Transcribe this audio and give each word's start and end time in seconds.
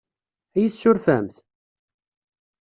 Ad 0.55 0.57
iyi-tessurfemt? 0.61 1.35